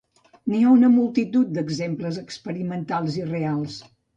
[0.53, 3.79] N'hi ha una multitud d'exemples experimentals i reals.